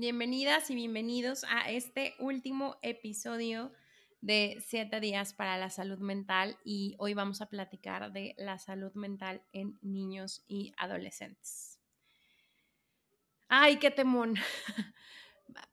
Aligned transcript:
Bienvenidas 0.00 0.70
y 0.70 0.76
bienvenidos 0.76 1.42
a 1.48 1.72
este 1.72 2.14
último 2.20 2.76
episodio 2.82 3.72
de 4.20 4.56
7 4.64 5.00
días 5.00 5.34
para 5.34 5.58
la 5.58 5.70
salud 5.70 5.98
mental 5.98 6.56
y 6.62 6.94
hoy 6.98 7.14
vamos 7.14 7.42
a 7.42 7.48
platicar 7.48 8.12
de 8.12 8.36
la 8.38 8.60
salud 8.60 8.92
mental 8.94 9.42
en 9.52 9.76
niños 9.82 10.44
y 10.46 10.72
adolescentes. 10.76 11.80
Ay, 13.48 13.78
qué 13.78 13.90
temón. 13.90 14.36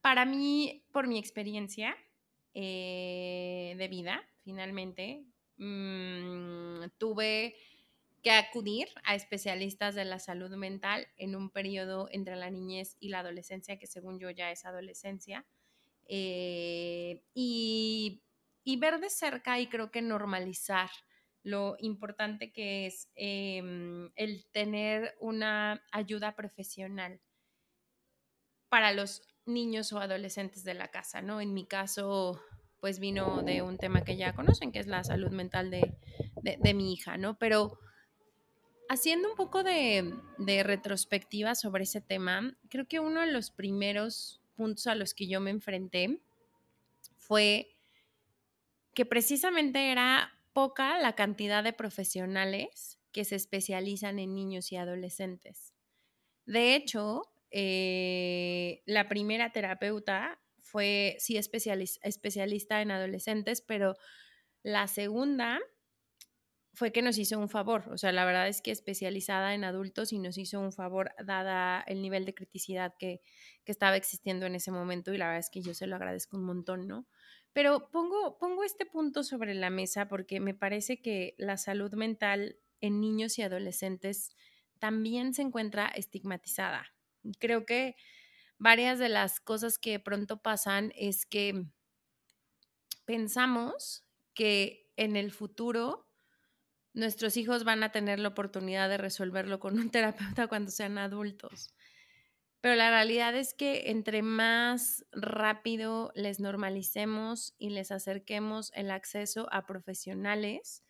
Para 0.02 0.26
mí, 0.26 0.84
por 0.92 1.06
mi 1.06 1.20
experiencia 1.20 1.96
eh, 2.56 3.76
de 3.78 3.88
vida, 3.88 4.28
finalmente, 4.44 5.24
mm, 5.58 6.86
tuve 6.98 7.56
que 8.26 8.32
acudir 8.32 8.88
a 9.04 9.14
especialistas 9.14 9.94
de 9.94 10.04
la 10.04 10.18
salud 10.18 10.50
mental 10.56 11.08
en 11.16 11.36
un 11.36 11.52
periodo 11.52 12.10
entre 12.10 12.36
la 12.36 12.50
niñez 12.50 12.98
y 13.00 13.10
la 13.10 13.20
adolescencia, 13.20 13.78
que 13.78 13.86
según 13.86 14.18
yo 14.18 14.32
ya 14.32 14.50
es 14.50 14.66
adolescencia, 14.66 15.46
eh, 16.08 17.22
y, 17.36 18.24
ver 18.80 19.00
de 19.00 19.12
cerca 19.12 19.60
y 19.60 19.68
creo 19.68 19.92
que 19.92 20.02
normalizar 20.02 20.90
lo 21.44 21.76
importante 21.78 22.52
que 22.52 22.88
es 22.88 23.12
em, 23.14 24.10
el 24.16 24.48
tener 24.52 25.16
una 25.20 25.84
ayuda 25.92 26.36
profesional 26.36 27.22
para 28.70 28.92
los 28.92 29.22
niños 29.46 29.94
o 29.94 30.00
adolescentes 30.00 30.64
de 30.64 30.74
la 30.74 30.88
casa, 30.88 31.22
¿no? 31.22 31.42
En 31.42 31.54
mi 31.54 31.68
caso, 31.68 32.42
pues 32.80 33.00
vino 33.00 33.44
de 33.44 33.62
un 33.62 33.78
tema 33.78 34.04
que 34.04 34.18
ya 34.18 34.34
conocen, 34.34 34.72
que 34.72 34.80
es 34.80 34.88
la 34.88 35.04
salud 35.04 35.30
mental 35.30 35.70
de, 35.70 35.96
de 36.42 36.74
mi 36.74 36.92
hija, 36.92 37.18
¿no? 37.18 37.38
Pero 37.38 37.78
Haciendo 38.88 39.30
un 39.30 39.36
poco 39.36 39.64
de, 39.64 40.14
retrospectiva 40.64 41.56
sobre 41.56 41.84
ese 41.84 42.02
tema, 42.02 42.56
creo 42.70 42.88
que 42.88 43.00
uno 43.00 43.22
de 43.22 43.32
los 43.32 43.50
primeros 43.50 44.42
puntos 44.56 44.88
a 44.88 44.96
los 44.96 45.14
que 45.14 45.28
yo 45.28 45.40
me 45.42 45.50
enfrenté 45.50 46.20
fue 47.18 47.76
que 48.94 49.06
precisamente 49.06 49.92
era 49.92 50.32
poca 50.54 51.00
la 51.00 51.16
cantidad 51.16 51.64
de 51.64 51.74
profesionales 51.74 53.00
que 53.12 53.26
se 53.26 53.36
especializan 53.36 54.20
en 54.20 54.36
niños 54.36 54.72
y 54.72 54.78
adolescentes. 54.78 55.74
De 56.46 56.76
hecho, 56.76 57.24
eh, 57.50 58.84
la 58.86 59.10
primera 59.10 59.52
terapeuta 59.52 60.40
fue, 60.60 61.16
sí, 61.20 61.38
especialista 61.38 62.82
en 62.82 62.92
adolescentes, 62.92 63.62
pero 63.62 63.96
la 64.62 64.88
segunda 64.88 65.60
fue 66.76 66.92
que 66.92 67.02
nos 67.02 67.18
hizo 67.18 67.40
un 67.40 67.50
favor. 67.50 67.90
O 67.90 67.98
sea, 67.98 68.12
la 68.12 68.26
verdad 68.26 68.48
es 68.48 68.62
que 68.62 68.72
especializada 68.72 69.54
en 69.54 69.64
adultos 69.64 70.12
y 70.12 70.20
nos 70.20 70.38
hizo 70.38 70.60
un 70.60 70.74
favor 70.74 71.12
dada 71.24 71.82
el 71.88 72.02
nivel 72.02 72.26
de 72.26 72.36
criticidad 72.36 72.94
que, 73.00 73.22
estaba 73.66 73.96
existiendo 73.96 74.46
en 74.46 74.54
ese 74.54 74.70
momento 74.70 75.12
y 75.12 75.18
la 75.18 75.26
verdad 75.26 75.40
es 75.40 75.50
que 75.50 75.62
yo 75.62 75.74
se 75.74 75.88
lo 75.88 75.96
agradezco 75.96 76.38
un 76.38 76.44
montón, 76.44 76.88
¿no? 76.88 77.08
Pero 77.52 77.90
pongo, 77.90 78.38
pongo 78.38 78.64
este 78.64 78.86
punto 78.86 79.24
sobre 79.24 79.56
la 79.56 79.72
mesa 79.72 80.08
porque 80.08 80.40
me 80.40 80.54
parece 80.54 81.02
que 81.02 81.34
la 81.40 81.58
salud 81.58 81.92
mental 81.94 82.60
en 82.80 83.02
niños 83.02 83.40
y 83.40 83.42
adolescentes 83.42 84.36
también 84.78 85.34
se 85.34 85.42
encuentra 85.42 85.88
estigmatizada. 85.88 86.94
Creo 87.40 87.66
que 87.66 87.96
varias 88.60 89.00
de 89.00 89.10
las 89.10 89.40
cosas 89.40 89.80
que 89.80 90.00
pronto 90.00 90.44
pasan 90.44 90.94
es 90.96 91.26
que 91.26 91.66
pensamos 93.06 94.06
que 94.36 94.92
en 94.96 95.16
el 95.16 95.32
futuro 95.32 96.06
nuestros 96.96 97.38
hijos 97.38 97.66
van 97.66 97.84
a 97.84 97.92
tener 97.92 98.20
la 98.20 98.30
oportunidad 98.30 98.90
de 98.90 98.98
resolverlo 98.98 99.60
con 99.60 99.78
un 99.78 99.90
terapeuta 99.92 100.48
cuando 100.48 100.72
sean 100.72 100.98
adultos. 100.98 101.74
Pero 102.62 102.76
la 102.76 102.90
realidad 102.90 103.36
es 103.36 103.54
que 103.54 103.92
entre 103.92 104.24
más 104.24 105.06
rápido 105.12 106.12
les 106.16 106.40
normalicemos 106.40 107.54
y 107.60 107.70
les 107.70 107.92
acerquemos 107.92 108.72
el 108.74 108.90
acceso 108.90 109.48
a 109.52 109.68
profesionales, 109.68 110.84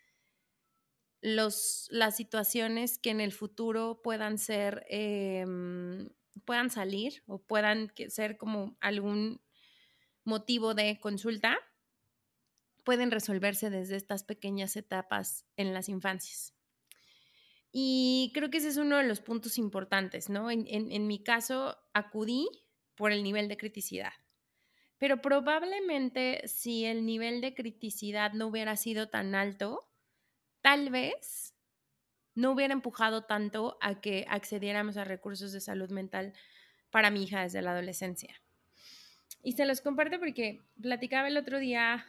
los, 1.21 1.87
las 1.91 2.15
situaciones 2.15 2.97
que 2.97 3.09
en 3.09 3.19
el 3.19 3.33
futuro 3.33 3.99
puedan 4.01 4.37
ser, 4.37 4.85
em, 4.89 6.09
puedan 6.45 6.69
salir 6.69 7.23
o 7.25 7.41
puedan 7.41 7.91
ser 8.07 8.37
como 8.37 8.77
algún 8.79 9.41
motivo 10.23 10.75
de 10.75 10.99
consulta, 11.01 11.57
pueden 12.85 13.11
resolverse 13.11 13.69
desde 13.69 13.97
estas 13.97 14.23
pequeñas 14.23 14.77
etapas 14.77 15.43
en 15.57 15.73
las 15.73 15.89
infancias. 15.89 16.53
Y 17.77 18.31
creo 18.33 18.49
que 18.49 18.59
ese 18.59 18.69
es 18.69 18.77
uno 18.77 18.95
de 18.97 19.03
los 19.03 19.19
puntos 19.19 19.57
importantes, 19.57 20.29
¿no? 20.29 20.49
En, 20.49 21.07
mi 21.07 21.21
caso, 21.21 21.77
acudí 21.93 22.47
por 22.95 23.11
el 23.11 23.21
nivel 23.21 23.49
de 23.49 23.57
criticidad. 23.57 24.13
Pero 24.97 25.21
probablemente 25.21 26.47
si 26.47 26.85
el 26.85 27.05
nivel 27.05 27.41
de 27.41 27.53
criticidad 27.53 28.31
no 28.31 28.47
hubiera 28.47 28.77
sido 28.77 29.09
tan 29.09 29.35
alto, 29.35 29.89
tal 30.61 30.89
vez 30.89 31.53
no 32.33 32.51
hubiera 32.51 32.73
empujado 32.73 33.25
tanto 33.25 33.77
a 33.81 33.99
que 33.99 34.25
accediéramos 34.29 34.95
a 34.95 35.03
recursos 35.03 35.51
de 35.51 35.59
salud 35.59 35.89
mental 35.89 36.33
para 36.91 37.11
mi 37.11 37.23
hija 37.23 37.41
desde 37.41 37.61
la 37.61 37.71
adolescencia. 37.71 38.41
Y 39.43 39.51
se 39.51 39.65
los 39.65 39.81
comparto 39.81 40.17
porque 40.17 40.61
platicaba 40.81 41.27
el 41.27 41.35
otro 41.35 41.59
día 41.59 42.05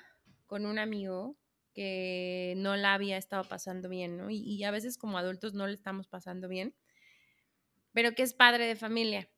con 0.46 0.66
un 0.66 0.78
amigo 0.78 1.36
que 1.74 2.54
no 2.56 2.74
la 2.76 2.94
había 2.94 3.18
estado 3.18 3.44
pasando 3.44 3.88
bien, 3.88 4.16
¿no? 4.16 4.30
Y, 4.30 4.64
a 4.64 4.70
veces 4.70 4.96
como 4.96 5.18
adultos 5.18 5.52
no 5.52 5.66
le 5.66 5.74
estamos 5.74 6.08
pasando 6.08 6.48
bien, 6.48 6.74
pero 7.92 8.14
que 8.14 8.22
es 8.22 8.32
padre 8.32 8.66
de 8.66 8.76
familia 8.76 9.28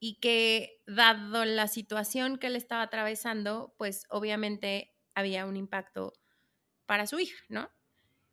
y 0.00 0.18
que 0.20 0.80
dado 0.86 1.44
la 1.44 1.68
situación 1.68 2.38
que 2.38 2.46
él 2.48 2.56
estaba 2.56 2.82
atravesando, 2.82 3.74
pues 3.76 4.06
obviamente 4.08 4.94
había 5.14 5.44
un 5.46 5.56
impacto 5.56 6.14
para 6.86 7.06
su 7.06 7.20
hija, 7.20 7.36
¿no? 7.48 7.70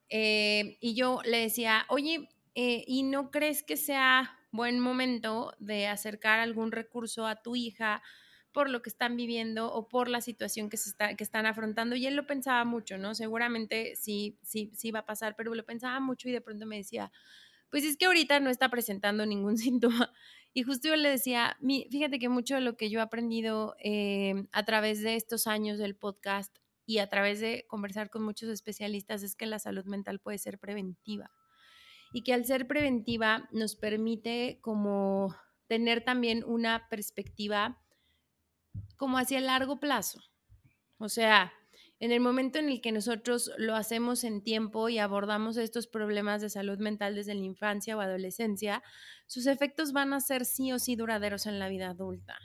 Eh, 0.10 0.78
y 0.80 0.96
yo 0.96 1.22
le 1.26 1.40
decía, 1.40 1.86
oye, 1.90 2.30
eh, 2.56 2.84
¿y 2.88 3.04
no 3.04 3.32
crees 3.32 3.64
que 3.64 3.78
sea 3.78 4.40
buen 4.52 4.80
momento 4.80 5.54
de 5.60 5.88
acercar 5.88 6.40
algún 6.40 6.72
recurso 6.72 7.28
a 7.28 7.42
tu 7.42 7.56
hija 7.56 8.02
por 8.52 8.70
lo 8.70 8.82
que 8.82 8.90
están 8.90 9.16
viviendo 9.16 9.72
o 9.72 9.88
por 9.88 10.10
la 10.10 10.22
situación 10.22 10.70
que, 10.70 10.78
se 10.78 10.90
está, 10.90 11.16
que 11.16 11.24
están 11.24 11.46
afrontando. 11.46 11.96
Y 11.96 12.08
él 12.08 12.16
lo 12.16 12.26
pensaba 12.26 12.66
mucho, 12.66 12.98
¿no? 12.98 13.16
Seguramente 13.16 13.96
sí, 13.96 14.38
sí, 14.42 14.72
sí 14.76 14.92
va 14.92 15.00
a 15.00 15.06
pasar, 15.06 15.36
pero 15.36 15.54
lo 15.54 15.66
pensaba 15.66 16.00
mucho 16.00 16.30
y 16.30 16.32
de 16.32 16.42
pronto 16.42 16.66
me 16.66 16.78
decía, 16.78 17.12
pues 17.70 17.84
es 17.84 17.98
que 17.98 18.06
ahorita 18.06 18.40
no 18.40 18.50
está 18.50 18.70
presentando 18.70 19.26
ningún 19.26 19.58
síntoma. 19.58 20.12
Y 20.54 20.64
justo 20.64 20.88
yo 20.88 20.96
le 20.96 21.10
decía, 21.10 21.58
fíjate 21.62 22.18
que 22.18 22.30
mucho 22.30 22.56
de 22.56 22.62
lo 22.62 22.76
que 22.76 22.90
yo 22.90 23.00
he 23.00 23.04
aprendido 23.04 23.76
eh, 23.84 24.48
a 24.52 24.66
través 24.66 25.02
de 25.02 25.16
estos 25.16 25.46
años 25.46 25.78
del 25.78 25.96
podcast 25.96 26.58
y 26.88 26.98
a 26.98 27.08
través 27.08 27.40
de 27.40 27.66
conversar 27.68 28.10
con 28.10 28.24
muchos 28.24 28.50
especialistas 28.50 29.22
es 29.22 29.36
que 29.36 29.46
la 29.46 29.60
salud 29.60 29.86
mental 29.86 30.20
puede 30.20 30.40
ser 30.40 30.58
preventiva. 30.58 31.32
Y 32.12 32.24
que 32.24 32.34
al 32.34 32.46
ser 32.46 32.66
preventiva 32.66 33.48
nos 33.52 33.76
permite 33.76 34.58
como 34.62 35.36
tener 35.68 36.04
también 36.04 36.44
una 36.44 36.88
perspectiva 36.90 37.80
como 39.00 39.18
hacia 39.18 39.38
el 39.38 39.46
largo 39.46 39.80
plazo. 39.80 40.22
O 40.98 41.08
sea, 41.08 41.54
en 42.02 42.12
el 42.12 42.20
momento 42.20 42.60
en 42.60 42.68
el 42.68 42.82
que 42.82 42.92
nosotros 42.92 43.50
lo 43.58 43.76
hacemos 43.76 44.26
en 44.26 44.44
tiempo 44.44 44.90
y 44.90 44.98
abordamos 44.98 45.56
estos 45.56 45.88
problemas 45.88 46.42
de 46.42 46.50
salud 46.50 46.78
mental 46.80 47.16
desde 47.16 47.34
la 47.34 47.46
infancia 47.46 47.96
o 47.96 48.02
adolescencia, 48.02 48.84
sus 49.26 49.48
efectos 49.48 49.94
van 49.94 50.12
a 50.12 50.20
ser 50.20 50.44
sí 50.44 50.74
o 50.74 50.80
sí 50.80 50.98
duraderos 50.98 51.46
en 51.46 51.60
la 51.60 51.70
vida 51.70 51.92
adulta. 51.92 52.38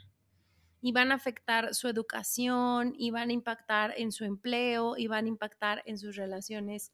Y 0.81 0.93
van 0.93 1.11
a 1.11 1.15
afectar 1.15 1.75
su 1.75 1.89
educación, 1.89 2.93
y 2.97 3.11
van 3.11 3.31
a 3.31 3.33
impactar 3.33 3.93
en 3.97 4.13
su 4.13 4.23
empleo, 4.23 4.95
y 4.95 5.07
van 5.07 5.25
a 5.25 5.29
impactar 5.29 5.83
en 5.85 5.97
sus 5.97 6.15
relaciones 6.15 6.93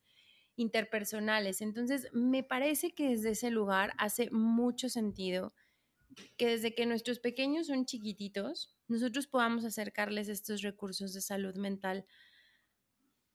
interpersonales. 0.56 1.62
Entonces, 1.62 2.08
me 2.14 2.42
parece 2.42 2.96
que 2.96 3.10
desde 3.10 3.32
ese 3.32 3.52
lugar 3.52 3.94
hace 4.00 4.32
mucho 4.32 4.90
sentido 4.90 5.54
que 6.38 6.48
desde 6.48 6.76
que 6.76 6.86
nuestros 6.86 7.20
pequeños 7.20 7.68
son 7.68 7.86
chiquititos, 7.86 8.76
nosotros 8.92 9.28
podamos 9.28 9.66
acercarles 9.66 10.30
estos 10.30 10.62
recursos 10.62 11.14
de 11.14 11.22
salud 11.22 11.56
mental 11.56 12.06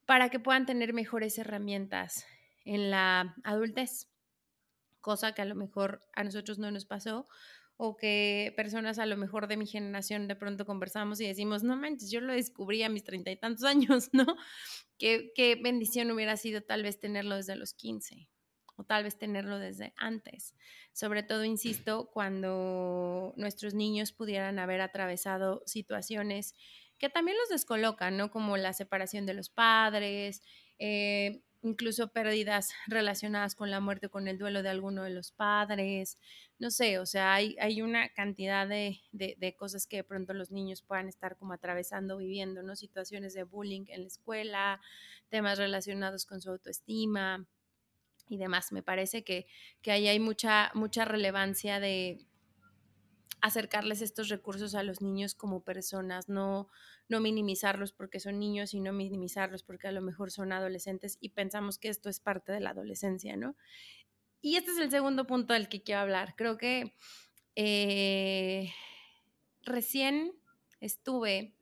para 0.04 0.28
que 0.28 0.38
puedan 0.38 0.66
tener 0.66 0.92
mejores 0.92 1.38
herramientas 1.38 2.24
en 2.64 2.90
la 2.90 3.34
adultez, 3.42 4.08
cosa 5.00 5.32
que 5.32 5.42
a 5.42 5.46
lo 5.46 5.54
mejor 5.54 6.00
a 6.14 6.24
nosotros 6.24 6.58
no 6.58 6.70
nos 6.70 6.84
pasó 6.84 7.26
o 7.78 7.96
que 7.96 8.54
personas 8.56 8.98
a 8.98 9.06
lo 9.06 9.16
mejor 9.16 9.48
de 9.48 9.56
mi 9.56 9.66
generación 9.66 10.28
de 10.28 10.36
pronto 10.36 10.64
conversamos 10.64 11.20
y 11.20 11.26
decimos, 11.26 11.62
no 11.62 11.76
manches, 11.76 12.10
yo 12.10 12.20
lo 12.20 12.32
descubrí 12.32 12.82
a 12.82 12.88
mis 12.88 13.04
treinta 13.04 13.30
y 13.30 13.36
tantos 13.36 13.64
años, 13.64 14.08
¿no? 14.12 14.26
Qué, 14.98 15.32
qué 15.34 15.56
bendición 15.56 16.10
hubiera 16.10 16.36
sido 16.36 16.62
tal 16.62 16.82
vez 16.82 16.98
tenerlo 16.98 17.36
desde 17.36 17.56
los 17.56 17.74
15 17.74 18.28
o 18.76 18.84
tal 18.84 19.04
vez 19.04 19.18
tenerlo 19.18 19.58
desde 19.58 19.92
antes. 19.96 20.54
Sobre 20.92 21.22
todo, 21.22 21.44
insisto, 21.44 22.10
cuando 22.12 23.34
nuestros 23.36 23.74
niños 23.74 24.12
pudieran 24.12 24.58
haber 24.58 24.80
atravesado 24.80 25.62
situaciones 25.66 26.54
que 26.98 27.10
también 27.10 27.36
los 27.38 27.48
descolocan, 27.48 28.16
¿no? 28.16 28.30
Como 28.30 28.56
la 28.56 28.72
separación 28.72 29.26
de 29.26 29.34
los 29.34 29.50
padres, 29.50 30.42
eh, 30.78 31.42
incluso 31.62 32.08
pérdidas 32.08 32.70
relacionadas 32.86 33.54
con 33.54 33.70
la 33.70 33.80
muerte, 33.80 34.08
con 34.08 34.28
el 34.28 34.38
duelo 34.38 34.62
de 34.62 34.70
alguno 34.70 35.02
de 35.02 35.10
los 35.10 35.32
padres, 35.32 36.18
no 36.58 36.70
sé, 36.70 36.98
o 36.98 37.06
sea, 37.06 37.34
hay, 37.34 37.56
hay 37.60 37.82
una 37.82 38.08
cantidad 38.10 38.66
de, 38.66 39.00
de, 39.12 39.56
cosas 39.56 39.86
que 39.86 39.98
de 39.98 40.04
pronto 40.04 40.32
los 40.32 40.50
niños 40.50 40.82
puedan 40.82 41.08
estar 41.08 41.36
como 41.36 41.52
atravesando, 41.52 42.16
viviendo, 42.16 42.62
¿no? 42.62 42.76
Situaciones 42.76 43.34
de 43.34 43.42
bullying 43.42 43.84
en 43.88 44.02
la 44.02 44.06
escuela, 44.06 44.80
temas 45.28 45.58
relacionados 45.58 46.24
con 46.24 46.40
su 46.40 46.50
autoestima 46.50 47.46
y 48.28 48.38
demás. 48.38 48.72
Me 48.72 48.82
parece 48.82 49.24
que, 49.24 49.46
que 49.82 49.92
ahí 49.92 50.08
hay 50.08 50.20
mucha, 50.20 50.70
mucha 50.74 51.04
relevancia 51.04 51.80
de, 51.80 52.26
acercarles 53.40 54.02
estos 54.02 54.28
recursos 54.28 54.74
a 54.74 54.82
los 54.82 55.00
niños 55.00 55.34
como 55.34 55.62
personas, 55.62 56.28
no, 56.28 56.68
no 57.08 57.20
minimizarlos 57.20 57.92
porque 57.92 58.18
son 58.18 58.38
niños 58.38 58.74
y 58.74 58.80
no 58.80 58.92
minimizarlos 58.92 59.62
porque 59.62 59.88
a 59.88 59.92
lo 59.92 60.02
mejor 60.02 60.30
son 60.30 60.52
adolescentes 60.52 61.16
y 61.20 61.30
pensamos 61.30 61.78
que 61.78 61.88
esto 61.88 62.08
es 62.08 62.18
parte 62.18 62.52
de 62.52 62.60
la 62.60 62.70
adolescencia, 62.70 63.36
¿no? 63.36 63.56
Y 64.40 64.56
este 64.56 64.72
es 64.72 64.78
el 64.78 64.90
segundo 64.90 65.26
punto 65.26 65.54
del 65.54 65.68
que 65.68 65.82
quiero 65.82 66.00
hablar. 66.00 66.34
Creo 66.36 66.56
que 66.56 66.94
eh, 67.54 68.72
recién 69.62 70.32
estuve 70.80 71.54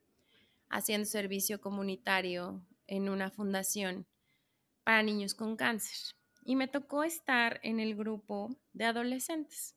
haciendo 0.68 1.06
servicio 1.06 1.60
comunitario 1.60 2.64
en 2.86 3.08
una 3.08 3.30
fundación 3.30 4.06
para 4.84 5.02
niños 5.02 5.34
con 5.34 5.56
cáncer 5.56 6.14
y 6.44 6.56
me 6.56 6.68
tocó 6.68 7.04
estar 7.04 7.60
en 7.62 7.80
el 7.80 7.96
grupo 7.96 8.56
de 8.72 8.84
adolescentes 8.84 9.76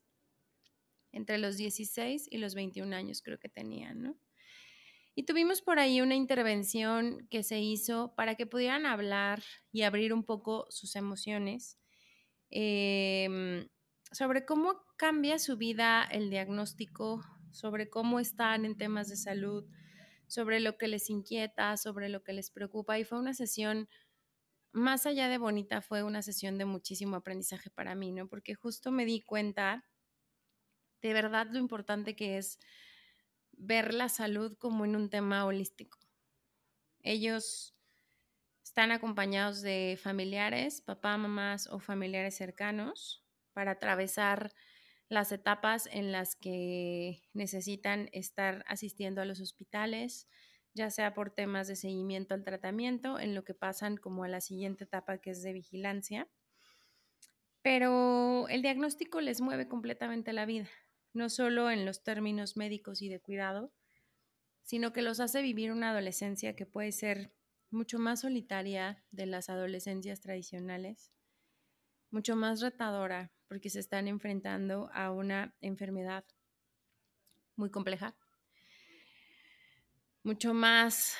entre 1.11 1.37
los 1.37 1.57
16 1.57 2.27
y 2.29 2.37
los 2.37 2.53
21 2.55 2.95
años 2.95 3.21
creo 3.23 3.39
que 3.39 3.49
tenían, 3.49 4.01
¿no? 4.01 4.17
Y 5.15 5.23
tuvimos 5.23 5.63
por 5.63 5.79
ahí 5.79 5.99
una 5.99 6.13
intervención 6.13 7.27
que 7.31 7.41
se 7.41 7.59
hizo 7.59 8.13
para 8.15 8.35
que 8.35 8.45
pudieran 8.45 8.85
hablar 8.85 9.41
y 9.71 9.81
abrir 9.81 10.13
un 10.13 10.23
poco 10.23 10.67
sus 10.69 10.95
emociones 10.95 11.79
em, 12.51 13.67
sobre 14.11 14.45
cómo 14.45 14.79
cambia 14.95 15.39
su 15.39 15.57
vida 15.57 16.03
el 16.03 16.29
diagnóstico, 16.29 17.23
sobre 17.51 17.89
cómo 17.89 18.19
están 18.19 18.63
en 18.63 18.77
temas 18.77 19.09
de 19.09 19.15
salud, 19.15 19.65
sobre 20.27 20.59
lo 20.59 20.77
que 20.77 20.87
les 20.87 21.09
inquieta, 21.09 21.77
sobre 21.77 22.09
lo 22.09 22.23
que 22.23 22.33
les 22.33 22.51
preocupa. 22.51 22.99
Y 22.99 23.03
fue 23.03 23.17
una 23.17 23.33
sesión, 23.33 23.89
más 24.77 25.05
allá 25.05 25.27
de 25.29 25.37
bonita, 25.37 25.81
fue 25.81 26.03
una 26.03 26.21
sesión 26.21 26.57
de 26.57 26.65
muchísimo 26.65 27.15
aprendizaje 27.15 27.69
para 27.69 27.95
mí, 27.95 28.11
¿no? 28.11 28.27
Porque 28.27 28.55
justo 28.55 28.91
me 28.91 29.05
di 29.05 29.21
cuenta 29.21 29.85
de 31.01 31.13
verdad 31.13 31.47
lo 31.51 31.59
importante 31.59 32.15
que 32.15 32.37
es 32.37 32.59
ver 33.51 33.93
la 33.93 34.09
salud 34.09 34.57
como 34.57 34.85
en 34.85 34.95
un 34.95 35.09
tema 35.09 35.45
holístico. 35.45 35.99
Ellos 37.01 37.75
están 38.63 38.91
acompañados 38.91 39.61
de 39.61 39.97
familiares, 40.01 40.81
papá, 40.81 41.17
mamás 41.17 41.67
o 41.67 41.79
familiares 41.79 42.35
cercanos 42.35 43.23
para 43.53 43.71
atravesar 43.71 44.53
las 45.09 45.31
etapas 45.31 45.87
en 45.91 46.11
las 46.11 46.35
que 46.35 47.23
necesitan 47.33 48.09
estar 48.11 48.63
asistiendo 48.67 49.21
a 49.21 49.25
los 49.25 49.39
hospitales, 49.39 50.27
ya 50.77 50.89
sea 50.89 51.13
por 51.13 51.31
temas 51.31 51.67
de 51.67 51.75
seguimiento 51.75 52.33
al 52.33 52.45
tratamiento, 52.45 53.19
en 53.19 53.35
lo 53.35 53.43
que 53.43 53.53
pasan 53.53 53.97
como 53.97 54.23
a 54.23 54.29
la 54.29 54.39
siguiente 54.39 54.85
etapa 54.85 55.17
que 55.17 55.31
es 55.31 55.43
de 55.43 55.51
vigilancia. 55.51 56.29
Pero 57.61 58.47
el 58.47 58.61
diagnóstico 58.61 59.19
les 59.19 59.41
mueve 59.41 59.67
completamente 59.67 60.31
la 60.31 60.45
vida 60.45 60.69
no 61.17 61.29
solo 61.29 61.71
en 61.71 61.83
los 61.83 62.03
términos 62.03 62.55
médicos 62.55 63.01
y 63.01 63.09
de 63.09 63.19
cuidado, 63.19 63.73
sino 64.61 64.93
que 64.93 65.01
los 65.01 65.19
hace 65.19 65.41
vivir 65.41 65.71
una 65.71 65.89
adolescencia 65.89 66.55
que 66.55 66.65
puede 66.65 66.91
ser 66.91 67.33
mucho 67.71 67.97
más 67.99 68.21
solitaria 68.21 69.03
de 69.11 69.25
las 69.25 69.49
adolescencias 69.49 70.21
tradicionales, 70.21 71.11
mucho 72.11 72.35
más 72.35 72.61
retadora 72.61 73.31
porque 73.47 73.69
se 73.69 73.79
están 73.79 74.07
enfrentando 74.07 74.89
a 74.93 75.11
una 75.11 75.55
enfermedad 75.59 76.23
muy 77.55 77.71
compleja, 77.71 78.15
mucho 80.27 80.53
más 80.53 81.15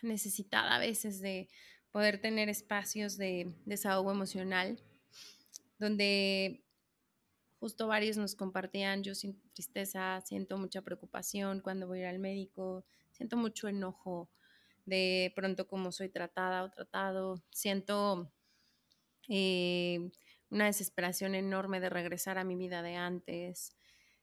necesitada 0.00 0.76
a 0.76 0.78
veces 0.78 1.20
de 1.20 1.50
poder 1.92 2.22
tener 2.22 2.48
espacios 2.48 3.18
de 3.18 3.54
desahogo 3.66 4.10
emocional, 4.10 4.80
donde 5.78 6.64
justo 7.60 7.86
varios 7.86 8.16
nos 8.16 8.34
compartían, 8.34 9.02
yo 9.02 9.14
siento 9.14 9.46
tristeza, 9.52 10.22
siento 10.22 10.56
mucha 10.56 10.80
preocupación 10.80 11.60
cuando 11.60 11.86
voy 11.86 11.98
a 11.98 12.00
ir 12.00 12.06
al 12.06 12.18
médico, 12.18 12.86
siento 13.12 13.36
mucho 13.36 13.68
enojo 13.68 14.30
de 14.86 15.30
pronto 15.36 15.68
cómo 15.68 15.92
soy 15.92 16.08
tratada 16.08 16.64
o 16.64 16.70
tratado, 16.70 17.42
siento 17.50 18.32
eh, 19.28 20.10
una 20.48 20.64
desesperación 20.64 21.34
enorme 21.34 21.78
de 21.78 21.90
regresar 21.90 22.38
a 22.38 22.44
mi 22.44 22.56
vida 22.56 22.80
de 22.80 22.96
antes, 22.96 23.76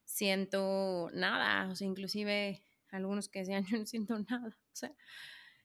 siento 0.05 1.11
nada, 1.13 1.69
o 1.69 1.75
sea, 1.75 1.85
inclusive 1.85 2.63
algunos 2.91 3.29
que 3.29 3.39
decían, 3.39 3.63
yo 3.71 3.77
no 3.77 3.85
siento 3.85 4.17
nada, 4.19 4.47
o 4.47 4.75
sea, 4.75 4.93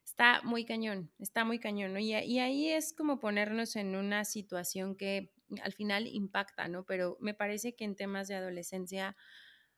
está 0.05 0.41
muy 0.43 0.65
cañón, 0.65 1.11
está 1.19 1.45
muy 1.45 1.59
cañón, 1.59 1.93
¿no? 1.93 1.99
Y, 1.99 2.15
y 2.15 2.39
ahí 2.39 2.69
es 2.69 2.93
como 2.93 3.21
ponernos 3.21 3.77
en 3.77 3.97
una 3.97 4.25
situación 4.25 4.97
que 4.97 5.33
al 5.63 5.73
final 5.73 6.07
impacta, 6.07 6.69
¿no? 6.69 6.85
Pero 6.85 7.17
me 7.21 7.35
parece 7.35 7.75
que 7.75 7.85
en 7.85 7.97
temas 7.97 8.29
de 8.29 8.35
adolescencia 8.35 9.17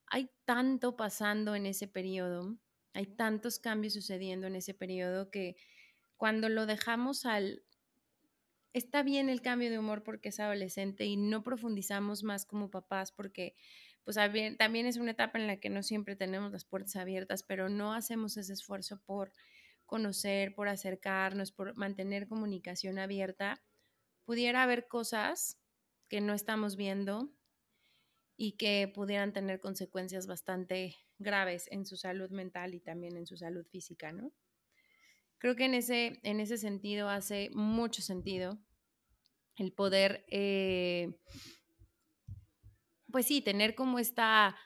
hay 0.07 0.31
tanto 0.45 0.97
pasando 0.97 1.55
en 1.55 1.67
ese 1.67 1.87
periodo, 1.89 2.57
hay 2.95 3.07
tantos 3.07 3.59
cambios 3.59 3.95
sucediendo 3.95 4.47
en 4.47 4.57
ese 4.57 4.75
periodo 4.75 5.31
que 5.31 5.57
cuando 6.17 6.49
lo 6.49 6.67
dejamos 6.67 7.27
al... 7.27 7.63
Está 8.75 9.03
bien 9.03 9.29
el 9.29 9.41
cambio 9.41 9.71
de 9.71 9.79
humor 9.79 10.03
porque 10.03 10.29
es 10.29 10.41
adolescente 10.41 11.05
y 11.05 11.17
no 11.17 11.43
profundizamos 11.43 12.23
más 12.23 12.45
como 12.45 12.71
papás 12.71 13.13
porque 13.13 13.55
pues 14.09 14.57
también 14.57 14.87
es 14.87 14.97
una 14.97 15.11
etapa 15.11 15.39
en 15.39 15.47
la 15.47 15.59
que 15.59 15.69
no 15.69 15.83
siempre 15.83 16.17
tenemos 16.17 16.51
las 16.51 16.65
puertas 16.65 16.97
abiertas, 16.97 17.43
pero 17.43 17.69
no 17.69 17.93
hacemos 17.93 18.39
ese 18.39 18.55
esfuerzo 18.55 19.03
por 19.05 19.35
conocer, 19.85 20.55
por 20.55 20.69
acercarnos, 20.69 21.53
por 21.53 21.77
mantener 21.77 22.27
comunicación 22.27 22.99
abierta 22.99 23.63
pudiera 24.25 24.63
haber 24.63 24.89
cosas 24.89 25.59
que 26.09 26.23
no 26.23 26.33
estamos 26.33 26.77
viendo 26.77 27.31
y 28.35 28.53
que 28.53 28.91
pudieran 28.95 29.35
tener 29.35 29.61
consecuencias 29.61 30.27
bastante 30.27 30.97
graves 31.19 31.69
en 31.71 31.85
su 31.85 31.99
salud 31.99 32.31
mental 32.31 32.75
y 32.75 32.81
también 32.81 33.19
en 33.19 33.27
su 33.27 33.37
salud 33.37 33.67
física, 33.67 34.11
¿no? 34.13 34.33
Creo 35.37 35.55
que 35.55 35.67
en 35.67 35.75
ese, 35.75 36.19
en 36.23 36.41
ese 36.41 36.57
sentido 36.57 37.11
hace 37.11 37.51
mucho 37.53 38.01
sentido 38.01 38.59
el 39.57 39.75
poder, 39.75 40.25
eh, 40.29 41.13
pues 43.11 43.27
sí, 43.27 43.41
tener 43.41 43.75
como 43.75 43.99
esta 43.99 44.57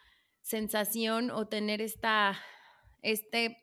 sensación 0.40 1.30
o 1.30 1.49
tener 1.49 1.80
esta, 1.80 2.38
este 3.02 3.58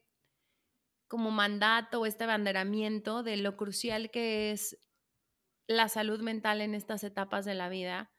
como 1.08 1.32
mandato 1.32 2.02
o 2.02 2.06
este 2.06 2.24
abanderamiento 2.24 3.24
de 3.24 3.38
lo 3.38 3.58
crucial 3.58 4.12
que 4.12 4.52
es 4.52 4.78
la 5.68 5.90
salud 5.90 6.22
mental 6.22 6.62
en 6.62 6.76
estas 6.76 7.04
etapas 7.04 7.46
de 7.46 7.56
la 7.56 7.70
vida 7.70 8.12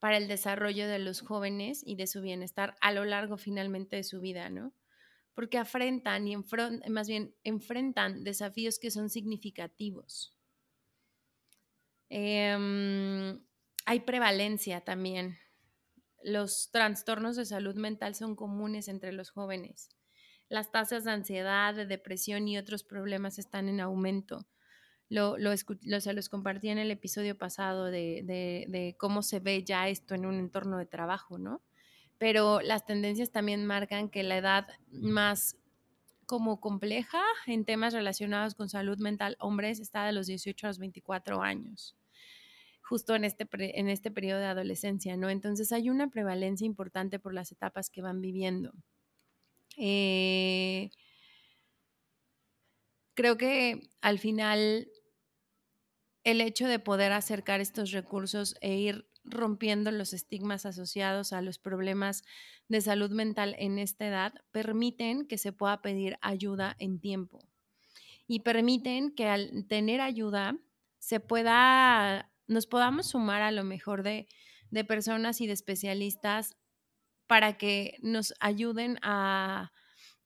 para 0.00 0.16
el 0.16 0.28
desarrollo 0.28 0.86
de 0.86 0.98
los 0.98 1.22
jóvenes 1.22 1.82
y 1.84 1.96
de 1.96 2.06
su 2.06 2.20
bienestar 2.20 2.76
a 2.80 2.92
lo 2.92 3.04
largo 3.04 3.36
finalmente 3.36 3.96
de 3.96 4.04
su 4.04 4.20
vida, 4.20 4.50
¿no? 4.50 4.74
Porque 5.32 5.58
afrentan 5.58 6.28
y 6.28 6.36
más 6.36 7.08
bien 7.08 7.34
enfrentan 7.42 8.22
desafíos 8.22 8.78
que 8.78 8.90
son 8.90 9.08
significativos. 9.08 10.36
Em, 12.10 13.44
hay 13.86 14.00
prevalencia 14.00 14.82
también. 14.82 15.38
Los 16.24 16.70
trastornos 16.72 17.36
de 17.36 17.44
salud 17.44 17.76
mental 17.76 18.16
son 18.16 18.34
comunes 18.34 18.88
entre 18.88 19.12
los 19.12 19.30
jóvenes. 19.30 19.90
Las 20.48 20.72
tasas 20.72 21.04
de 21.04 21.12
ansiedad, 21.12 21.74
de 21.74 21.86
depresión 21.86 22.48
y 22.48 22.58
otros 22.58 22.82
problemas 22.82 23.38
están 23.38 23.68
en 23.68 23.80
aumento 23.80 24.46
lo, 25.08 25.36
lo, 25.38 25.56
se 25.56 26.12
los 26.12 26.28
compartí 26.28 26.68
en 26.68 26.78
el 26.78 26.90
episodio 26.90 27.36
pasado 27.36 27.86
de, 27.86 28.22
de, 28.68 28.96
cómo 28.98 29.22
se 29.22 29.40
ve 29.40 29.62
ya 29.62 29.88
esto 29.88 30.14
en 30.14 30.26
un 30.26 30.38
entorno 30.38 30.78
de 30.78 30.86
trabajo, 30.86 31.38
¿no? 31.38 31.62
Pero 32.18 32.60
las 32.60 32.86
tendencias 32.86 33.30
también 33.30 33.66
marcan 33.66 34.08
que 34.08 34.22
la 34.22 34.38
edad 34.38 34.68
más 34.90 35.56
como 36.26 36.60
compleja 36.60 37.22
en 37.46 37.64
temas 37.64 37.92
relacionados 37.92 38.54
con 38.54 38.68
salud 38.68 38.98
mental 38.98 39.36
hombres 39.40 39.78
está 39.78 40.06
de 40.06 40.12
los 40.12 40.26
18 40.26 40.66
a 40.66 40.70
los 40.70 40.78
24 40.78 41.42
años. 41.42 41.96
Justo 42.84 43.14
en 43.14 43.24
este, 43.24 43.48
en 43.52 43.88
este 43.88 44.10
periodo 44.10 44.40
de 44.40 44.46
adolescencia, 44.46 45.16
¿no? 45.16 45.30
Entonces 45.30 45.72
hay 45.72 45.90
una 45.90 46.08
prevalencia 46.08 46.66
importante 46.66 47.18
por 47.18 47.34
las 47.34 47.50
etapas 47.50 47.90
que 47.90 48.02
van 48.02 48.20
viviendo. 48.20 48.72
Eh, 49.76 50.90
creo 53.14 53.36
que 53.36 53.90
al 54.00 54.18
final 54.18 54.88
el 56.24 56.40
hecho 56.40 56.68
de 56.68 56.78
poder 56.78 57.12
acercar 57.12 57.60
estos 57.60 57.90
recursos 57.90 58.56
e 58.60 58.74
ir 58.76 59.08
rompiendo 59.24 59.90
los 59.90 60.12
estigmas 60.12 60.66
asociados 60.66 61.32
a 61.32 61.40
los 61.40 61.58
problemas 61.58 62.24
de 62.68 62.80
salud 62.80 63.10
mental 63.10 63.56
en 63.58 63.78
esta 63.78 64.06
edad 64.06 64.34
permiten 64.50 65.26
que 65.26 65.38
se 65.38 65.52
pueda 65.52 65.80
pedir 65.80 66.18
ayuda 66.20 66.76
en 66.78 67.00
tiempo 67.00 67.48
y 68.26 68.40
permiten 68.40 69.14
que 69.14 69.26
al 69.26 69.66
tener 69.66 70.00
ayuda 70.00 70.58
se 70.98 71.20
pueda, 71.20 72.32
nos 72.46 72.66
podamos 72.66 73.08
sumar 73.08 73.42
a 73.42 73.52
lo 73.52 73.64
mejor 73.64 74.02
de, 74.02 74.28
de 74.70 74.84
personas 74.84 75.40
y 75.40 75.46
de 75.46 75.52
especialistas 75.52 76.56
para 77.26 77.56
que 77.56 77.96
nos 78.02 78.34
ayuden 78.40 78.98
a 79.02 79.72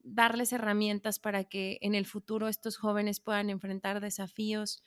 darles 0.01 0.53
herramientas 0.53 1.19
para 1.19 1.45
que 1.45 1.79
en 1.83 1.95
el 1.95 2.07
futuro 2.07 2.49
estos 2.49 2.77
jóvenes 2.77 3.21
puedan 3.21 3.51
enfrentar 3.51 4.01
desafíos, 4.01 4.83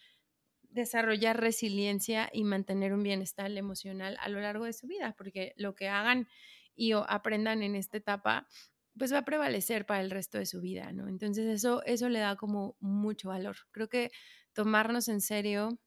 desarrollar 0.64 1.40
resiliencia 1.40 2.30
y 2.32 2.44
mantener 2.44 2.94
un 2.94 3.04
bienestar 3.04 3.52
emocional 3.52 4.18
a 4.20 4.30
lo 4.30 4.40
largo 4.40 4.66
de 4.66 4.74
su 4.74 4.88
vida, 4.88 5.16
porque 5.18 5.54
lo 5.58 5.76
que 5.76 5.90
hagan 5.90 6.28
y 6.76 6.94
aprendan 6.94 7.62
en 7.62 7.76
esta 7.76 7.98
etapa, 7.98 8.48
pues 8.98 9.14
va 9.14 9.20
a 9.20 9.26
prevalecer 9.26 9.86
para 9.86 10.02
el 10.02 10.12
resto 10.12 10.38
de 10.38 10.46
su 10.46 10.62
vida, 10.62 10.92
¿no? 10.92 11.08
Entonces 11.08 11.46
eso, 11.48 11.84
eso 11.84 12.10
le 12.10 12.20
da 12.20 12.36
como 12.36 12.78
mucho 12.80 13.30
valor. 13.30 13.58
Creo 13.72 13.90
que 13.90 14.12
tomarnos 14.54 15.08
en 15.08 15.22
serio 15.22 15.80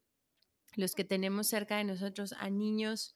los 0.77 0.95
que 0.95 1.05
tenemos 1.05 1.49
cerca 1.49 1.77
de 1.77 1.85
nosotros 1.85 2.35
a 2.39 2.51
niños 2.51 3.15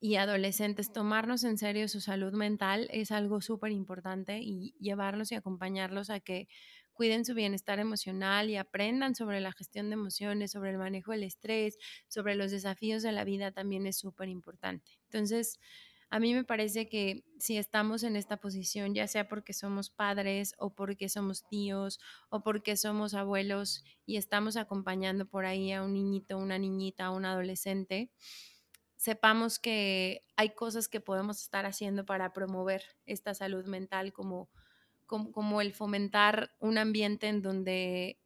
y 0.00 0.16
adolescentes, 0.16 0.92
tomarnos 0.92 1.44
en 1.44 1.58
serio 1.58 1.86
su 1.86 2.00
salud 2.00 2.32
mental 2.32 2.88
es 2.90 3.12
algo 3.12 3.40
súper 3.40 3.70
importante 3.70 4.40
y 4.40 4.74
llevarlos 4.80 5.30
y 5.30 5.36
acompañarlos 5.36 6.10
a 6.10 6.18
que 6.18 6.48
cuiden 6.92 7.24
su 7.24 7.34
bienestar 7.34 7.78
emocional 7.78 8.50
y 8.50 8.56
aprendan 8.56 9.14
sobre 9.14 9.40
la 9.40 9.52
gestión 9.52 9.90
de 9.90 9.94
emociones, 9.94 10.50
sobre 10.50 10.70
el 10.70 10.78
manejo 10.78 11.12
del 11.12 11.22
estrés, 11.22 11.78
sobre 12.08 12.34
los 12.34 12.50
desafíos 12.50 13.02
de 13.02 13.12
la 13.12 13.24
vida 13.24 13.52
también 13.52 13.86
es 13.86 13.96
súper 13.98 14.28
importante. 14.28 14.98
Entonces, 15.04 15.60
a 16.12 16.20
mí 16.20 16.34
me 16.34 16.44
parece 16.44 16.90
que 16.90 17.24
si 17.38 17.56
estamos 17.56 18.02
en 18.02 18.16
esta 18.16 18.36
posición, 18.36 18.92
ya 18.94 19.08
sea 19.08 19.28
porque 19.28 19.54
somos 19.54 19.88
padres 19.88 20.54
o 20.58 20.74
porque 20.74 21.08
somos 21.08 21.48
tíos 21.48 22.00
o 22.28 22.42
porque 22.42 22.76
somos 22.76 23.14
abuelos 23.14 23.82
y 24.04 24.18
estamos 24.18 24.58
acompañando 24.58 25.26
por 25.26 25.46
ahí 25.46 25.72
a 25.72 25.82
un 25.82 25.94
niñito, 25.94 26.36
una 26.36 26.58
niñita, 26.58 27.08
un 27.08 27.24
adolescente, 27.24 28.12
sepamos 28.98 29.58
que 29.58 30.26
hay 30.36 30.50
cosas 30.50 30.86
que 30.86 31.00
podemos 31.00 31.40
estar 31.40 31.64
haciendo 31.64 32.04
para 32.04 32.34
promover 32.34 32.82
esta 33.06 33.32
salud 33.32 33.64
mental, 33.64 34.12
como, 34.12 34.50
como, 35.06 35.62
el 35.62 35.72
fomentar 35.72 36.54
un 36.60 36.76
ambiente 36.76 37.28
en 37.28 37.40
donde 37.40 38.21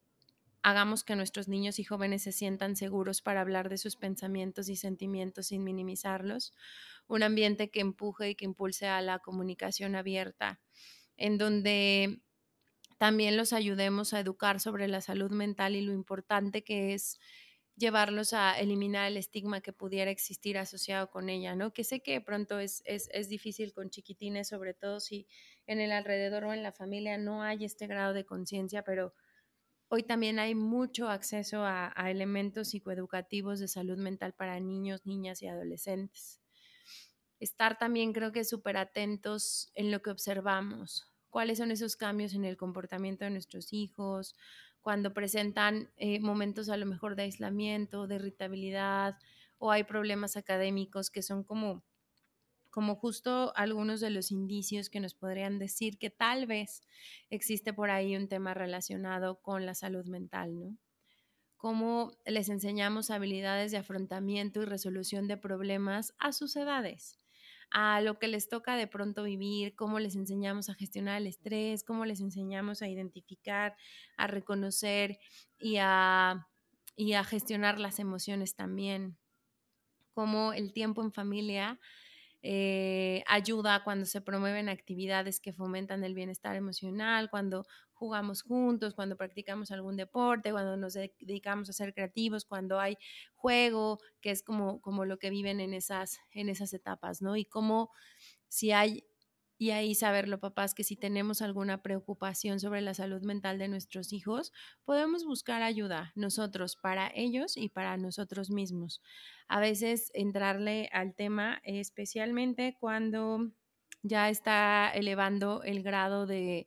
hagamos 0.67 1.05
que 1.05 1.15
nuestros 1.15 1.47
niños 1.47 1.79
y 1.79 1.85
jóvenes 1.85 2.25
se 2.25 2.33
sientan 2.33 2.75
seguros 2.75 3.23
para 3.23 3.41
hablar 3.41 3.69
de 3.69 3.79
sus 3.79 3.95
pensamientos 3.95 4.69
y 4.69 4.75
sentimientos 4.75 5.47
sin 5.47 5.63
minimizarlos, 5.63 6.55
un 7.07 7.23
ambiente 7.23 7.71
que 7.71 7.79
empuje 7.79 8.31
y 8.31 8.35
que 8.35 8.47
impulse 8.47 8.89
a 8.89 9.01
la 9.01 9.21
comunicación 9.21 9.95
abierta, 9.95 10.61
en 11.17 11.39
donde 11.39 12.21
también 12.99 13.37
los 13.37 13.53
ayudemos 13.53 14.13
a 14.13 14.19
educar 14.19 14.59
sobre 14.59 14.89
la 14.89 15.01
salud 15.01 15.31
mental 15.31 15.77
y 15.77 15.83
lo 15.83 15.93
importante 15.93 16.65
que 16.65 16.95
es 16.95 17.21
llevarlos 17.77 18.33
a 18.33 18.59
eliminar 18.59 19.07
el 19.07 19.19
estigma 19.19 19.61
que 19.61 19.73
pudiera 19.73 20.11
existir 20.11 20.59
asociado 20.59 21.11
con 21.11 21.29
ella, 21.29 21.55
¿no? 21.55 21.73
Que 21.73 21.85
sé 21.85 22.01
que 22.01 22.21
pronto 22.21 22.59
es, 22.59 22.83
es, 22.87 23.29
difícil 23.29 23.73
con 23.73 23.91
chiquitines, 23.91 24.49
sobre 24.49 24.75
todo 24.75 24.99
si 24.99 25.29
en 25.69 25.79
el 25.79 25.93
alrededor 25.93 26.43
o 26.43 26.53
en 26.53 26.65
la 26.65 26.73
familia 26.73 27.19
no 27.19 27.45
hay 27.45 27.65
este 27.65 27.87
grado 27.87 28.15
de 28.15 28.25
conciencia, 28.25 28.83
pero 28.83 29.15
hoy 29.89 30.03
también 30.03 30.39
hay 30.39 30.55
mucho 30.55 31.09
acceso 31.09 31.65
a, 31.65 31.93
elementos 32.11 32.69
psicoeducativos 32.69 33.61
de 33.61 33.69
salud 33.69 33.99
mental 33.99 34.35
para 34.35 34.59
niños, 34.61 35.07
niñas 35.07 35.43
y 35.43 35.47
adolescentes. 35.47 36.41
Estar 37.39 37.79
también 37.79 38.13
creo 38.13 38.33
que 38.33 38.45
súper 38.45 38.77
atentos 38.77 39.71
en 39.75 39.91
lo 39.91 40.01
que 40.01 40.11
observamos, 40.11 41.11
cuáles 41.29 41.59
son 41.59 41.71
esos 41.71 41.97
cambios 41.97 42.35
en 42.35 42.45
el 42.45 42.57
comportamiento 42.57 43.25
de 43.25 43.31
nuestros 43.31 43.73
hijos, 43.73 44.35
cuando 44.81 45.13
presentan 45.13 45.91
eh, 45.97 46.21
momentos 46.21 46.69
a 46.69 46.77
lo 46.77 46.87
mejor 46.87 47.17
de 47.17 47.25
aislamiento, 47.25 48.07
de 48.07 48.15
irritabilidad 48.15 49.19
o 49.59 49.71
hay 49.71 49.85
problemas 49.85 50.37
académicos 50.37 51.11
que 51.11 51.23
son 51.23 51.43
como, 51.45 51.83
como 52.77 52.95
justo 52.95 53.55
algunos 53.57 54.01
de 54.01 54.11
los 54.11 54.31
indicios 54.31 54.91
que 54.91 55.01
nos 55.01 55.15
podrían 55.15 55.59
decir 55.59 55.97
que 55.97 56.11
tal 56.11 56.45
vez 56.45 56.83
existe 57.31 57.73
por 57.73 57.89
ahí 57.89 58.15
un 58.15 58.29
tema 58.29 58.53
relacionado 58.53 59.41
con 59.41 59.65
la 59.65 59.75
salud 59.75 60.05
mental, 60.05 60.61
¿no? 60.61 60.77
Cómo 61.57 62.19
les 62.27 62.51
enseñamos 62.51 63.11
habilidades 63.11 63.71
de 63.73 63.79
afrontamiento 63.79 64.61
y 64.61 64.67
resolución 64.67 65.27
de 65.27 65.39
problemas 65.39 66.13
a 66.19 66.33
sus 66.33 66.55
edades 66.55 67.19
a 67.71 68.03
lo 68.03 68.19
que 68.19 68.29
les 68.29 68.51
toca 68.51 68.77
de 68.77 68.87
pronto 68.87 69.23
vivir, 69.23 69.75
cómo 69.75 69.99
les 69.99 70.15
enseñamos 70.15 70.69
a 70.69 70.75
gestionar 70.75 71.23
el 71.23 71.29
estrés, 71.29 71.83
cómo 71.83 72.05
les 72.05 72.21
enseñamos 72.21 72.83
a 72.83 72.89
identificar, 72.89 73.75
a 74.19 74.27
reconocer 74.27 75.19
y 75.59 75.79
a, 75.81 76.47
y 76.95 77.15
a 77.15 77.25
gestionar 77.25 77.81
las 77.81 78.01
emociones 78.01 78.55
también, 78.55 79.17
cómo 80.13 80.53
el 80.53 80.75
tiempo 80.75 81.03
en 81.03 81.13
familia 81.13 81.81
eh, 82.49 83.25
ayuda 83.27 83.83
cuando 83.83 84.07
se 84.07 84.21
promueven 84.21 84.69
actividades 84.69 85.41
que 85.41 85.53
fomentan 85.53 86.05
el 86.05 86.15
bienestar 86.15 86.55
emocional, 86.55 87.29
cuando 87.29 87.67
jugamos 87.93 88.43
juntos, 88.43 88.95
cuando 88.95 89.17
practicamos 89.17 89.73
algún 89.73 89.97
deporte, 89.97 90.53
cuando 90.53 90.77
nos 90.77 90.95
dedicamos 90.95 91.69
a 91.71 91.73
ser 91.73 91.93
creativos, 91.93 92.45
cuando 92.45 92.79
hay 92.79 92.99
juego, 93.35 93.99
que 94.21 94.31
es 94.31 94.45
como, 94.45 94.81
como 94.81 95.05
lo 95.05 95.19
que 95.19 95.31
viven 95.31 95.59
en 95.59 95.75
esas, 95.75 96.21
en 96.31 96.49
esas 96.49 96.73
etapas, 96.73 97.21
¿no? 97.21 97.37
Y 97.37 97.47
cómo 97.47 97.91
si 98.49 98.73
hay 98.73 99.05
y 99.59 99.71
ahí 99.71 99.95
saberlo, 99.95 100.39
papás, 100.39 100.75
que 100.75 100.85
si 100.85 100.97
tenemos 100.97 101.41
alguna 101.41 101.83
preocupación 101.83 102.61
sobre 102.61 102.83
la 102.83 102.93
salud 102.95 103.23
mental 103.23 103.59
de 103.59 103.69
nuestros 103.69 104.13
hijos, 104.13 104.53
podemos 104.85 105.25
buscar 105.25 105.63
ayuda 105.63 106.13
nosotros 106.15 106.77
para 106.77 107.11
ellos 107.15 107.57
y 107.57 107.71
para 107.71 107.97
nosotros 107.97 108.51
mismos. 108.51 109.01
A 109.49 109.61
veces 109.61 110.11
entrarle 110.15 110.91
al 110.93 111.15
tema, 111.15 111.61
especialmente 111.65 112.77
cuando 112.79 113.51
ya 114.03 114.29
está 114.29 114.91
elevando 114.95 115.63
el 115.63 115.83
grado 115.83 116.27
de, 116.27 116.67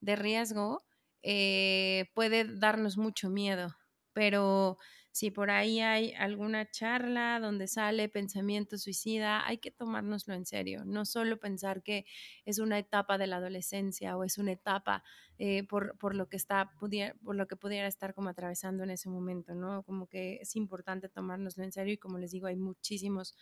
riesgo, 0.00 0.84
eh, 1.22 2.10
puede 2.14 2.44
darnos 2.44 2.96
mucho 2.96 3.30
miedo, 3.30 3.76
pero 4.12 4.78
si 5.18 5.32
por 5.32 5.50
ahí 5.50 5.80
hay 5.80 6.12
alguna 6.12 6.70
charla 6.70 7.40
donde 7.40 7.66
sale 7.66 8.08
pensamiento 8.08 8.78
suicida, 8.78 9.44
hay 9.44 9.58
que 9.58 9.72
tomárnoslo 9.72 10.32
en 10.34 10.46
serio, 10.46 10.84
no 10.84 11.04
solo 11.04 11.40
pensar 11.40 11.82
que 11.82 12.06
es 12.44 12.60
una 12.60 12.78
etapa 12.78 13.18
de 13.18 13.26
la 13.26 13.38
adolescencia 13.38 14.16
o 14.16 14.22
es 14.22 14.38
una 14.38 14.52
etapa 14.52 15.02
eh, 15.36 15.64
por, 15.64 16.14
lo 16.14 16.28
que 16.28 16.36
está, 16.36 16.70
por 16.78 17.34
lo 17.34 17.48
que 17.48 17.56
pudiera 17.56 17.88
estar 17.88 18.14
como 18.14 18.28
atravesando 18.28 18.84
en 18.84 18.90
ese 18.90 19.08
momento, 19.08 19.56
¿no? 19.56 19.82
Como 19.82 20.06
que 20.06 20.36
es 20.36 20.54
importante 20.54 21.08
tomárnoslo 21.08 21.64
en 21.64 21.72
serio 21.72 21.94
y 21.94 21.98
como 21.98 22.18
les 22.18 22.30
digo, 22.30 22.46
hay 22.46 22.56
muchísimos... 22.56 23.34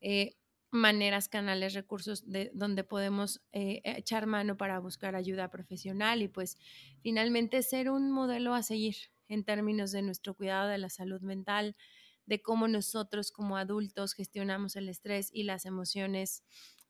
Eh, 0.00 0.36
maneras, 0.72 1.28
canales, 1.28 1.74
recursos 1.74 2.28
de 2.28 2.50
donde 2.52 2.82
podemos 2.82 3.40
eh, 3.52 3.80
echar 3.84 4.26
mano 4.26 4.56
para 4.56 4.78
buscar 4.80 5.14
ayuda 5.14 5.48
profesional 5.48 6.22
y 6.22 6.28
pues 6.28 6.58
finalmente 7.00 7.62
ser 7.62 7.88
un 7.88 8.10
modelo 8.10 8.52
a 8.52 8.64
seguir, 8.64 8.96
en 9.28 9.44
términos 9.44 9.92
de 9.92 10.02
nuestro 10.02 10.34
cuidado 10.34 10.68
de 10.68 10.78
la 10.78 10.90
salud 10.90 11.20
mental, 11.20 11.76
de 12.26 12.42
cómo 12.42 12.68
nosotros 12.68 13.30
como 13.30 13.56
adultos 13.56 14.14
gestionamos 14.14 14.76
el 14.76 14.88
estrés 14.88 15.30
y 15.32 15.44
las 15.44 15.64
emociones 15.64 16.42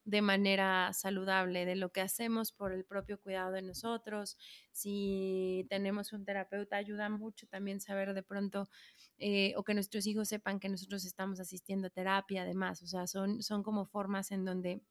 de 0.07 0.21
manera 0.21 0.93
saludable, 0.93 1.65
de 1.65 1.75
lo 1.75 1.91
que 1.91 1.99
hacemos 1.99 2.53
por 2.53 2.71
el 2.71 2.85
propio 2.85 3.19
cuidado 3.19 3.51
de 3.51 3.61
nosotros. 3.61 4.37
Si 4.71 5.67
tenemos 5.69 6.13
un 6.13 6.23
terapeuta, 6.23 6.77
ayuda 6.77 7.09
mucho 7.09 7.45
también 7.47 7.81
saber 7.81 8.13
de 8.13 8.23
pronto 8.23 8.69
eh, 9.17 9.53
o 9.57 9.63
que 9.65 9.73
nuestros 9.73 10.07
hijos 10.07 10.29
sepan 10.29 10.61
que 10.61 10.69
nosotros 10.69 11.03
estamos 11.03 11.41
asistiendo 11.41 11.87
a 11.87 11.89
terapia, 11.89 12.43
además. 12.43 12.81
O 12.83 12.87
sea, 12.87 13.05
son, 13.05 13.43
son 13.43 13.63
como 13.63 13.85
formas 13.85 14.31
en 14.31 14.45
donde 14.45 14.81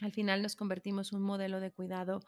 al 0.00 0.12
final 0.12 0.40
nos 0.40 0.56
convertimos 0.56 1.12
un 1.12 1.22
modelo 1.22 1.60
de 1.60 1.70
cuidado 1.70 2.20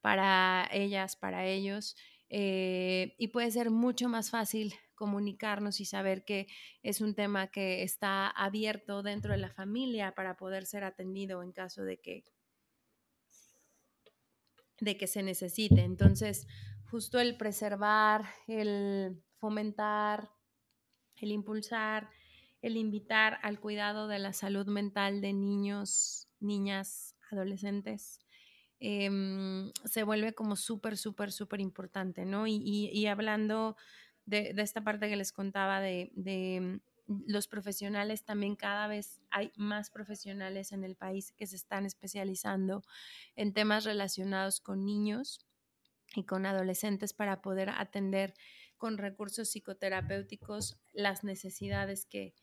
para 0.00 0.68
ellas, 0.72 1.16
para 1.16 1.44
ellos 1.46 1.96
eh, 2.28 3.14
y 3.18 3.28
puede 3.28 3.50
ser 3.50 3.70
mucho 3.70 4.08
más 4.08 4.30
fácil 4.30 4.74
comunicarnos 4.94 5.80
y 5.80 5.84
saber 5.84 6.24
que 6.24 6.46
es 6.82 7.00
un 7.00 7.14
tema 7.14 7.48
que 7.48 7.82
está 7.82 8.28
abierto 8.28 9.02
dentro 9.02 9.32
de 9.32 9.38
la 9.38 9.50
familia 9.50 10.14
para 10.14 10.36
poder 10.36 10.66
ser 10.66 10.84
atendido 10.84 11.42
en 11.42 11.52
caso 11.52 11.84
de 11.84 12.00
que 12.00 12.24
de 14.80 14.96
que 14.96 15.08
se 15.08 15.24
necesite. 15.24 15.82
Entonces, 15.82 16.46
justo 16.84 17.18
el 17.18 17.36
preservar, 17.36 18.26
el 18.46 19.20
fomentar, 19.40 20.30
el 21.16 21.32
impulsar 21.32 22.08
el 22.62 22.76
invitar 22.76 23.38
al 23.42 23.60
cuidado 23.60 24.08
de 24.08 24.18
la 24.18 24.32
salud 24.32 24.66
mental 24.66 25.20
de 25.20 25.32
niños, 25.32 26.28
niñas, 26.40 27.16
adolescentes, 27.30 28.20
em, 28.80 29.72
se 29.84 30.02
vuelve 30.02 30.34
como 30.34 30.56
súper, 30.56 30.96
súper, 30.96 31.32
súper 31.32 31.60
importante, 31.60 32.24
¿no? 32.24 32.46
Y, 32.46 33.06
hablando 33.06 33.76
de, 34.26 34.54
esta 34.58 34.82
parte 34.82 35.08
que 35.08 35.16
les 35.16 35.32
contaba 35.32 35.80
de, 35.80 36.10
de 36.14 36.80
los 37.26 37.48
profesionales, 37.48 38.24
también 38.24 38.54
cada 38.56 38.86
vez 38.86 39.20
hay 39.30 39.52
más 39.56 39.90
profesionales 39.90 40.72
en 40.72 40.84
el 40.84 40.94
país 40.96 41.32
que 41.32 41.46
se 41.46 41.56
están 41.56 41.86
especializando 41.86 42.84
en 43.34 43.52
temas 43.52 43.84
relacionados 43.84 44.60
con 44.60 44.84
niños 44.84 45.40
y 46.14 46.24
con 46.24 46.46
adolescentes 46.46 47.12
para 47.12 47.40
poder 47.40 47.70
atender 47.70 48.34
con 48.76 48.98
recursos 48.98 49.50
psicoterapéuticos 49.50 50.78
las 50.92 51.24
necesidades 51.24 52.06
que, 52.06 52.34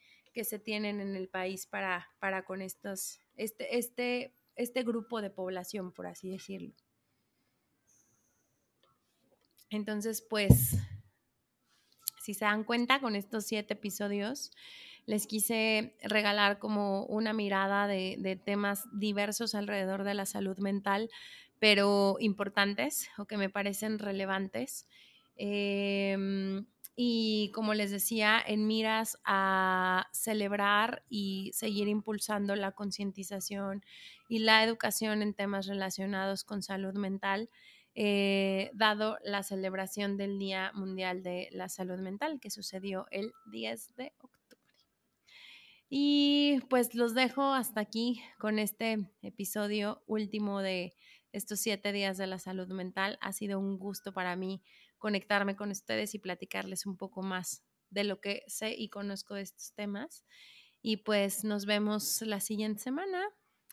se 0.43 0.59
tienen 0.59 0.99
en 0.99 1.15
el 1.15 1.29
país 1.29 1.65
para, 1.65 2.09
para 2.19 2.43
con 2.43 2.61
estos, 2.61 3.21
este, 3.37 3.77
este, 3.77 4.35
este 4.55 4.83
grupo 4.83 5.21
de 5.21 5.29
población, 5.29 5.91
por 5.91 6.07
así 6.07 6.29
decirlo. 6.29 6.73
Entonces, 9.69 10.21
pues, 10.21 10.77
si 12.21 12.33
se 12.33 12.45
dan 12.45 12.63
cuenta, 12.63 12.99
con 12.99 13.15
estos 13.15 13.45
siete 13.45 13.73
episodios 13.73 14.51
les 15.05 15.27
quise 15.27 15.95
regalar 16.01 16.57
como 16.59 17.05
una 17.05 17.33
mirada 17.33 17.87
de, 17.87 18.41
temas 18.43 18.85
diversos 18.91 19.53
alrededor 19.53 20.03
de 20.03 20.15
la 20.15 20.25
salud 20.25 20.57
mental, 20.57 21.09
pero 21.59 22.17
importantes 22.19 23.09
o 23.17 23.25
que 23.25 23.37
me 23.37 23.49
parecen 23.49 23.99
relevantes. 23.99 24.87
Em, 25.35 26.65
y 26.95 27.51
como 27.53 27.73
les 27.73 27.91
decía, 27.91 28.41
en 28.45 28.67
miras 28.67 29.19
a 29.25 30.07
celebrar 30.13 31.03
y 31.09 31.51
seguir 31.53 31.89
impulsando 31.89 32.55
la 32.55 32.71
concientización 32.71 33.83
y 34.29 34.39
la 34.39 34.63
educación 34.63 35.21
en 35.21 35.33
temas 35.33 35.67
relacionados 35.67 36.45
con 36.45 36.63
salud 36.63 36.93
mental, 36.93 37.49
eh, 37.95 38.71
dado 38.73 39.17
la 39.23 39.43
celebración 39.43 40.17
del 40.17 40.39
Día 40.39 40.71
Mundial 40.73 41.21
de 41.21 41.49
la 41.51 41.69
Salud 41.69 41.99
Mental 41.99 42.39
que 42.39 42.49
sucedió 42.49 43.07
el 43.11 43.33
10 43.51 43.95
de 43.95 44.13
octubre. 44.19 44.35
Y 45.89 46.59
pues 46.69 46.95
los 46.95 47.13
dejo 47.13 47.53
hasta 47.53 47.81
aquí 47.81 48.21
con 48.39 48.57
este 48.57 49.09
episodio 49.21 50.01
último 50.07 50.61
de 50.61 50.93
estos 51.31 51.59
siete 51.59 51.91
días 51.91 52.17
de 52.17 52.27
la 52.27 52.39
salud 52.39 52.67
mental. 52.69 53.17
Ha 53.21 53.33
sido 53.33 53.59
un 53.59 53.77
gusto 53.77 54.13
para 54.13 54.35
mí 54.35 54.61
conectarme 55.05 55.55
con 55.55 55.69
ustedes 55.69 56.15
y 56.15 56.17
platicarles 56.17 56.87
un 56.87 56.97
poco 56.97 57.21
más 57.21 57.63
de 57.91 58.05
lo 58.05 58.21
que 58.21 58.41
sé 58.47 58.73
y 58.75 58.89
conozco 58.89 59.35
de 59.35 59.43
estos 59.43 59.71
temas. 59.75 60.25
Y 60.81 60.97
pues 60.97 61.43
nos 61.43 61.67
vemos 61.67 62.23
la 62.23 62.39
siguiente 62.39 62.81
semana. 62.81 63.23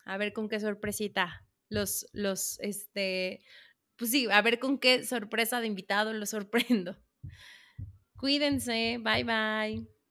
A 0.04 0.18
ver 0.18 0.34
con 0.34 0.50
qué 0.50 0.60
sorpresita 0.60 1.48
los, 1.70 2.06
los, 2.12 2.60
este, 2.60 3.40
pues 3.96 4.10
sí, 4.10 4.28
a 4.30 4.42
ver 4.42 4.58
con 4.58 4.78
qué 4.78 5.06
sorpresa 5.06 5.62
de 5.62 5.68
invitado 5.68 6.12
los 6.12 6.28
sorprendo. 6.28 6.98
Cuídense, 8.18 8.98
bye 9.02 9.24
bye. 9.24 10.01